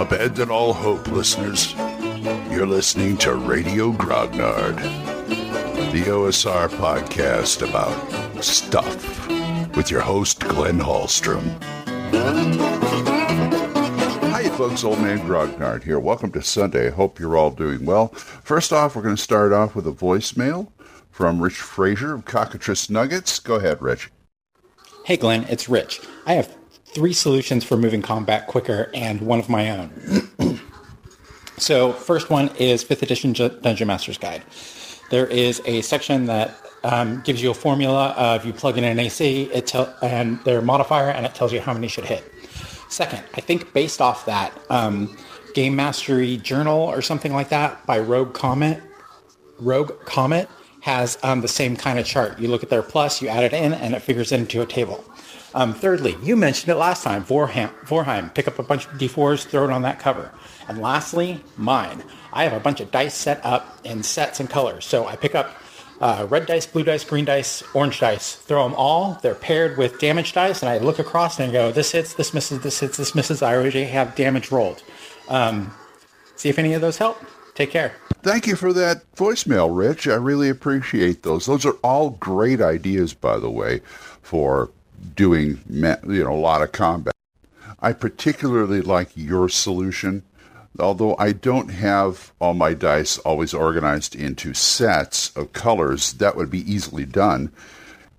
[0.00, 1.74] Abandon all hope, listeners.
[2.50, 4.76] You're listening to Radio Grognard,
[5.92, 9.28] the OSR podcast about stuff
[9.76, 11.54] with your host, Glenn Hallstrom.
[14.30, 14.84] Hi, folks.
[14.84, 16.00] Old Man Grognard here.
[16.00, 16.88] Welcome to Sunday.
[16.88, 18.08] Hope you're all doing well.
[18.08, 20.72] First off, we're going to start off with a voicemail
[21.10, 23.38] from Rich Fraser of Cockatrice Nuggets.
[23.38, 24.10] Go ahead, Rich.
[25.04, 25.44] Hey, Glenn.
[25.50, 26.00] It's Rich.
[26.24, 26.56] I have
[26.94, 30.30] three solutions for moving combat quicker and one of my own.
[31.58, 34.42] so, first one is 5th edition Dungeon Master's Guide.
[35.10, 38.98] There is a section that um, gives you a formula of you plug in an
[38.98, 42.24] AC it tell, and their modifier, and it tells you how many should hit.
[42.88, 45.16] Second, I think based off that, um,
[45.54, 48.80] Game Mastery Journal or something like that by Rogue Comet,
[49.58, 50.48] Rogue Comet
[50.80, 52.38] has um, the same kind of chart.
[52.38, 55.04] You look at their plus, you add it in, and it figures into a table.
[55.54, 58.34] Um, thirdly, you mentioned it last time, Vornheim.
[58.34, 60.32] Pick up a bunch of D4s, throw it on that cover.
[60.68, 62.04] And lastly, mine.
[62.32, 64.84] I have a bunch of dice set up in sets and colors.
[64.84, 65.56] So I pick up
[66.00, 69.18] uh, red dice, blue dice, green dice, orange dice, throw them all.
[69.22, 72.60] They're paired with damage dice, and I look across and go, this hits, this misses,
[72.60, 73.42] this hits, this misses.
[73.42, 74.82] I already have damage rolled.
[75.28, 75.74] Um,
[76.36, 77.22] see if any of those help.
[77.54, 77.94] Take care.
[78.22, 80.06] Thank you for that voicemail, Rich.
[80.06, 81.46] I really appreciate those.
[81.46, 83.80] Those are all great ideas, by the way,
[84.20, 84.70] for
[85.16, 87.14] doing you know a lot of combat.
[87.80, 90.22] I particularly like your solution,
[90.78, 96.12] although I don't have all my dice always organized into sets of colors.
[96.14, 97.50] That would be easily done,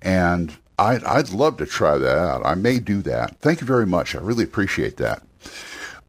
[0.00, 2.46] and I'd, I'd love to try that out.
[2.46, 3.36] I may do that.
[3.40, 4.14] Thank you very much.
[4.14, 5.22] I really appreciate that.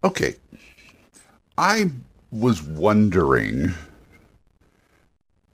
[0.01, 0.35] Okay,
[1.57, 1.91] I
[2.31, 3.73] was wondering.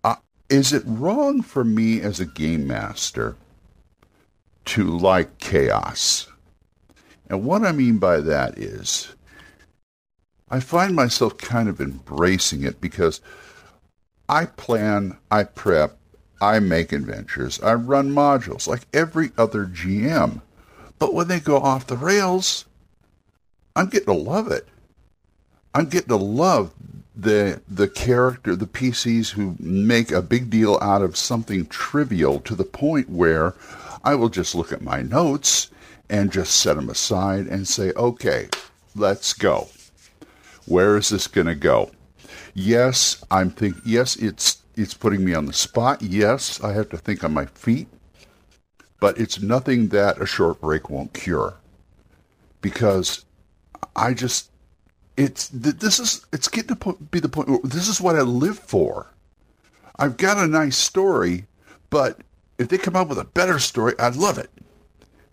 [0.03, 0.15] Uh,
[0.49, 3.35] is it wrong for me as a game master
[4.67, 6.27] to like chaos.
[7.29, 9.15] And what I mean by that is,
[10.49, 13.21] I find myself kind of embracing it because
[14.29, 15.97] I plan, I prep,
[16.41, 20.41] I make adventures, I run modules like every other GM.
[20.99, 22.65] But when they go off the rails,
[23.75, 24.67] I'm getting to love it.
[25.73, 26.73] I'm getting to love
[27.15, 32.55] the the character, the PCs who make a big deal out of something trivial to
[32.55, 33.55] the point where
[34.03, 35.69] I will just look at my notes
[36.09, 38.49] and just set them aside and say, okay,
[38.95, 39.67] let's go.
[40.65, 41.91] Where is this going to go?
[42.53, 43.81] Yes, I'm thinking.
[43.85, 46.01] Yes, it's it's putting me on the spot.
[46.01, 47.87] Yes, I have to think on my feet,
[48.99, 51.55] but it's nothing that a short break won't cure.
[52.61, 53.25] Because
[53.95, 54.49] I just
[55.17, 57.49] it's this is it's getting to be the point.
[57.63, 59.07] This is what I live for.
[59.97, 61.47] I've got a nice story,
[61.89, 62.19] but
[62.59, 64.51] if they come up with a better story, I'd love it.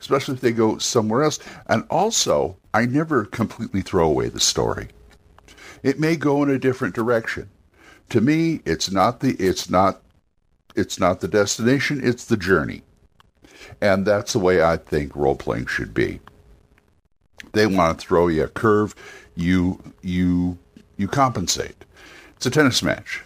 [0.01, 1.39] Especially if they go somewhere else.
[1.67, 4.89] And also, I never completely throw away the story.
[5.83, 7.51] It may go in a different direction.
[8.11, 10.01] To me, it's not the it's not
[10.75, 12.83] it's not the destination, it's the journey.
[13.81, 16.21] And that's the way I think role playing should be.
[17.55, 18.95] They want to throw you a curve,
[19.35, 20.59] you you
[20.97, 21.85] you compensate.
[22.37, 23.23] It's a tennis match.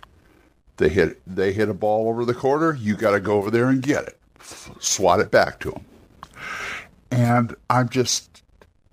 [0.77, 2.75] They hit they hit a ball over the corner.
[2.75, 4.19] You got to go over there and get it,
[4.79, 5.85] swat it back to them.
[7.11, 8.43] And I'm just,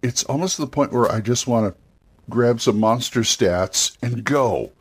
[0.01, 1.79] it's almost to the point where I just want to
[2.29, 4.71] grab some monster stats and go,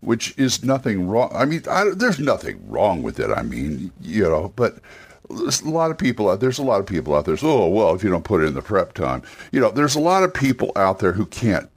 [0.00, 1.30] which is nothing wrong.
[1.34, 3.30] I mean, I, there's nothing wrong with it.
[3.30, 4.78] I mean, you know, but
[5.38, 7.68] there's a lot of people out there's a lot of people out there so, oh
[7.68, 10.22] well if you don't put it in the prep time you know there's a lot
[10.22, 11.68] of people out there who can't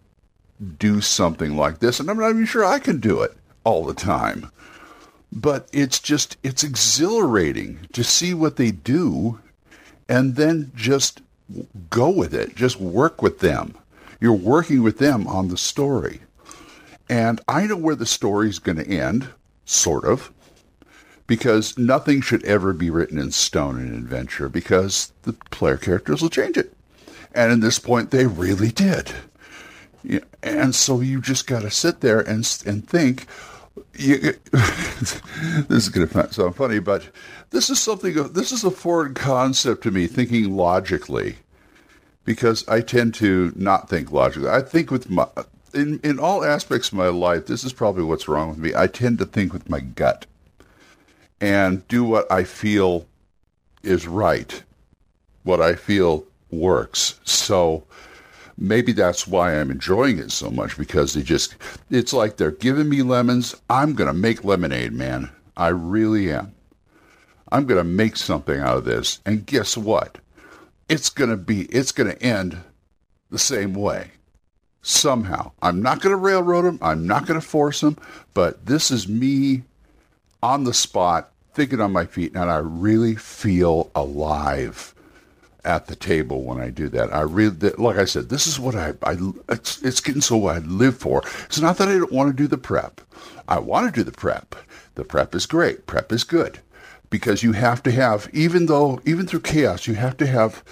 [0.78, 3.94] do something like this and i'm not even sure i can do it all the
[3.94, 4.50] time.
[5.32, 9.40] But it's just, it's exhilarating to see what they do
[10.08, 11.22] and then just
[11.90, 12.56] go with it.
[12.56, 13.76] Just work with them.
[14.20, 16.22] You're working with them on the story.
[17.10, 19.28] And I know where the story's going to end,
[19.66, 20.32] sort of,
[21.28, 26.30] because nothing should ever be written in stone in adventure because the player characters will
[26.30, 26.74] change it.
[27.34, 29.12] And at this point, they really did.
[30.44, 33.26] And so you just got to sit there and, and think,
[33.94, 35.22] you, this
[35.70, 37.10] is going to sound funny, but
[37.52, 38.14] this is something.
[38.34, 40.08] This is a foreign concept to me.
[40.08, 41.38] Thinking logically,
[42.26, 44.50] because I tend to not think logically.
[44.50, 45.28] I think with my
[45.74, 47.46] in in all aspects of my life.
[47.48, 48.74] This is probably what's wrong with me.
[48.76, 50.26] I tend to think with my gut
[51.44, 53.06] and do what I feel
[53.84, 54.64] is right,
[55.44, 57.20] what I feel works.
[57.26, 57.84] So
[58.58, 61.56] maybe that's why I'm enjoying it so much because they just,
[61.90, 63.56] it's like they're giving me lemons.
[63.70, 65.30] I'm going to make lemonade, man.
[65.58, 66.54] I really am.
[67.52, 69.20] I'm going to make something out of this.
[69.26, 70.20] And guess what?
[70.88, 72.58] It's going to be, it's going to end
[73.32, 74.12] the same way.
[74.84, 75.52] somehow.
[75.62, 76.78] I'm not going to railroad them.
[76.82, 77.98] I'm not going to force them.
[78.34, 79.64] But this is me
[80.44, 84.94] on the spot, thinking on my feet, and I really feel alive
[85.66, 87.14] at the table when I do that.
[87.14, 89.18] I really, like I said, this is what I, I
[89.50, 91.24] it's, it's getting so what I live for.
[91.46, 93.02] It's not that I don't want to do the prep.
[93.48, 94.56] I want to do the prep.
[94.96, 95.88] The prep is great.
[95.88, 96.60] Prep is good
[97.10, 100.64] because you have to have, even though, even through chaos, you have to have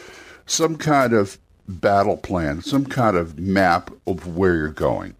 [0.45, 1.37] some kind of
[1.67, 5.15] battle plan, some kind of map of where you're going.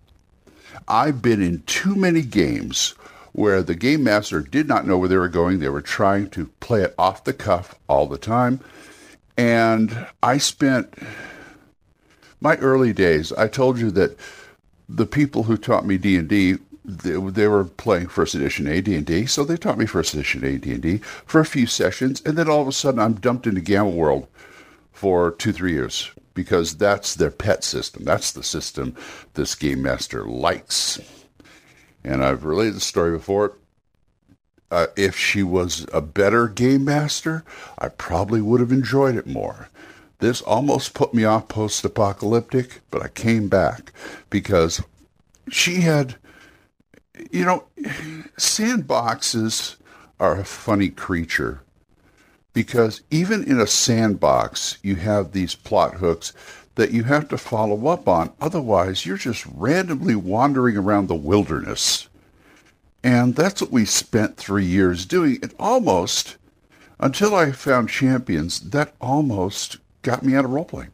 [0.88, 2.96] I've been in too many games
[3.34, 5.60] where the game master did not know where they were going.
[5.60, 8.60] They were trying to play it off the cuff all the time.
[9.38, 10.94] And I spent
[12.42, 14.18] my early days, I told you that
[14.90, 19.56] the people who taught me D&D they, they, were playing first edition AD&D, so they
[19.56, 23.00] taught me first edition AD&D for a few sessions, and then all of a sudden
[23.00, 24.28] I'm dumped into Gamma World
[24.92, 28.04] for two, three years because that's their pet system.
[28.04, 28.96] That's the system
[29.36, 31.00] this game master likes.
[32.04, 33.58] And I've related the story before.
[34.70, 37.44] Uh, if she was a better game master,
[37.78, 39.68] I probably would have enjoyed it more.
[40.20, 43.92] This almost put me off post apocalyptic, but I came back
[44.30, 44.82] because
[45.50, 46.16] she had,
[47.32, 47.66] you know,
[48.38, 49.76] sandboxes
[50.20, 51.62] are a funny creature
[52.54, 56.34] because even in a sandbox, you have these plot hooks
[56.76, 58.32] that you have to follow up on.
[58.40, 62.08] Otherwise, you're just randomly wandering around the wilderness.
[63.04, 65.40] And that's what we spent three years doing.
[65.42, 66.38] It almost,
[67.00, 70.92] until I found champions, that almost got me out of roleplaying.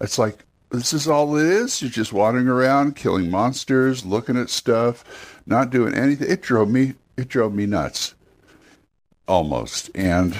[0.00, 1.80] It's like, this is all it is.
[1.80, 6.30] You're just wandering around, killing monsters, looking at stuff, not doing anything.
[6.30, 8.14] It drove me, it drove me nuts.
[9.26, 9.90] Almost.
[9.94, 10.36] And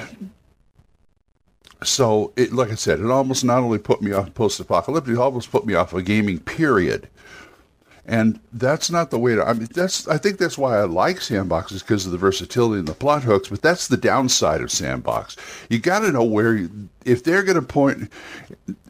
[1.82, 5.50] so, it, like I said, it almost not only put me off post-apocalyptic, it almost
[5.50, 7.08] put me off a gaming period.
[8.08, 9.46] And that's not the way to.
[9.46, 10.08] I mean, that's.
[10.08, 13.48] I think that's why I like sandboxes because of the versatility and the plot hooks.
[13.48, 15.36] But that's the downside of sandbox.
[15.68, 16.56] You got to know where.
[16.56, 18.10] You, if they're going to point,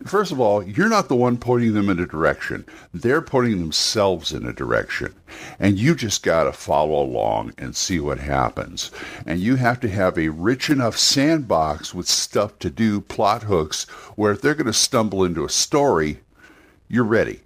[0.05, 2.65] first of all, you're not the one pointing them in a direction.
[2.94, 5.12] They're pointing themselves in a direction,
[5.59, 8.93] and you just got to follow along and see what happens.
[9.26, 13.82] And you have to have a rich enough sandbox with stuff to do, plot hooks,
[14.15, 16.20] where if they're going to stumble into a story,
[16.88, 17.41] you're ready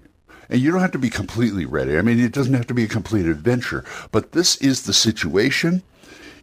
[0.52, 1.96] and you don't have to be completely ready.
[1.96, 5.82] I mean, it doesn't have to be a complete adventure, but this is the situation.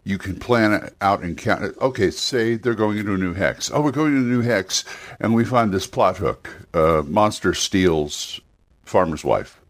[0.03, 1.77] You can plan it out and count.
[1.79, 3.69] Okay, say they're going into a new hex.
[3.71, 4.83] Oh, we're going into a new hex,
[5.19, 6.49] and we find this plot hook.
[6.73, 8.41] Uh, monster steals
[8.83, 9.61] farmer's wife.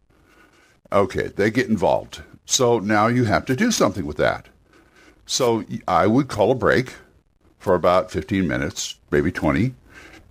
[0.94, 2.22] Okay, they get involved.
[2.46, 4.48] So now you have to do something with that.
[5.26, 6.94] So I would call a break
[7.58, 9.76] for about 15 minutes, maybe 20,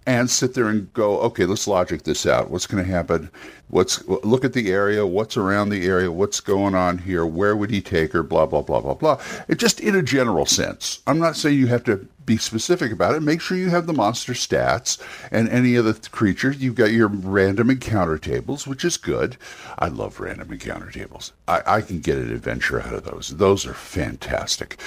[0.09, 2.51] and sit there and go, okay, let's logic this out.
[2.51, 3.31] What's going to happen?
[3.69, 5.07] What's look at the area?
[5.07, 6.11] What's around the area?
[6.11, 7.27] What's going on here?
[7.27, 8.23] Where would he take her?
[8.23, 9.21] Blah blah blah blah blah.
[9.49, 11.01] It just in a general sense.
[11.07, 13.21] I'm not saying you have to be specific about it.
[13.21, 14.99] Make sure you have the monster stats
[15.31, 16.57] and any other creatures.
[16.57, 19.37] You've got your random encounter tables, which is good.
[19.79, 21.35] I love random encounter tables.
[21.47, 23.37] I, I can get an adventure out of those.
[23.37, 24.81] Those are fantastic.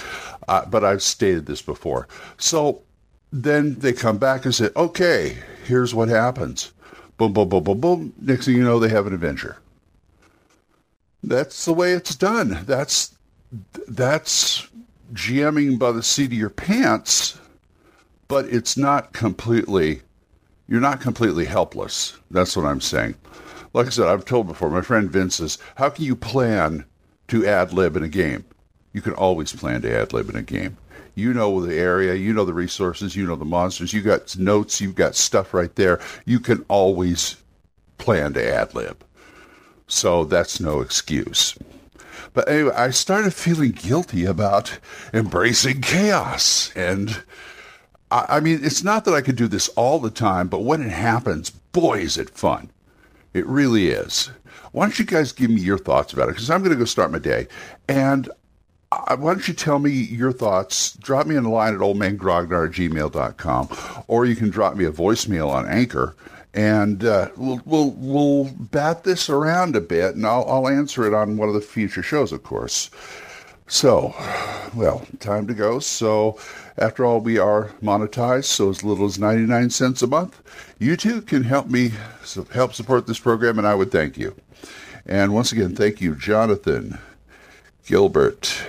[0.48, 2.08] Uh, but I've stated this before.
[2.38, 2.82] So
[3.32, 6.74] then they come back and say, okay, here's what happens.
[7.18, 8.14] Boom, boom, boom, boom, boom.
[8.20, 9.58] Next thing you know, they have an adventure.
[11.24, 12.64] That's the way it's done.
[12.66, 13.16] That's
[13.88, 14.68] that's
[15.14, 17.40] GMing by the seat of your pants,
[18.28, 20.02] but it's not completely.
[20.68, 22.18] You're not completely helpless.
[22.32, 23.16] That's what I'm saying.
[23.74, 24.70] Like I said, I've told before.
[24.70, 26.86] My friend Vince says, "How can you plan
[27.28, 28.46] to ad lib in a game?
[28.94, 30.78] You can always plan to ad lib in a game."
[31.14, 34.80] You know the area, you know the resources, you know the monsters, you got notes,
[34.80, 36.00] you've got stuff right there.
[36.26, 37.36] You can always
[37.98, 39.04] plan to ad lib.
[39.88, 41.58] So that's no excuse.
[42.34, 44.80] But anyway, I started feeling guilty about
[45.14, 46.72] embracing chaos.
[46.78, 47.24] And
[48.10, 50.82] I, I mean, it's not that I could do this all the time, but when
[50.82, 52.72] it happens, boy, is it fun.
[53.34, 54.32] It really is.
[54.72, 56.36] Why don't you guys give me your thoughts about it?
[56.36, 57.48] Because I'm going to go start my day.
[57.90, 58.30] And
[58.92, 60.94] why don't you tell me your thoughts?
[60.98, 65.50] Drop me a line at oldmangrognard at gmail.com, or you can drop me a voicemail
[65.50, 66.14] on Anchor,
[66.54, 71.14] and uh, we'll, we'll, we'll bat this around a bit, and I'll, I'll answer it
[71.14, 72.90] on one of the future shows, of course.
[73.68, 74.14] So,
[74.76, 75.80] well, time to go.
[75.80, 76.38] So,
[76.78, 80.42] after all, we are monetized, so as little as 99 cents a month.
[80.78, 81.94] You too can help me
[82.52, 84.36] help support this program, and I would thank you.
[85.06, 87.00] And once again, thank you, Jonathan,
[87.86, 88.62] Gilbert,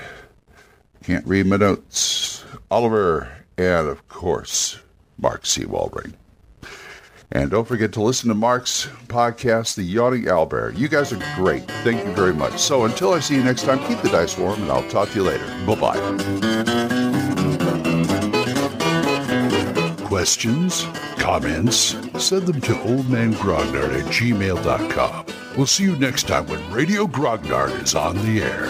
[1.03, 2.45] can't read my notes.
[2.71, 4.79] Oliver, and of course,
[5.19, 5.65] Mark C.
[5.65, 6.15] Walring.
[7.31, 10.77] And don't forget to listen to Mark's podcast, The Yawning Owlbear.
[10.77, 11.67] You guys are great.
[11.83, 12.59] Thank you very much.
[12.59, 15.15] So until I see you next time, keep the dice warm, and I'll talk to
[15.17, 15.47] you later.
[15.67, 15.97] Bye bye.
[20.07, 20.85] Questions?
[21.17, 21.77] Comments?
[22.19, 25.27] Send them to oldmangrognard at gmail.com.
[25.57, 28.67] We'll see you next time when Radio Grognard is on the air.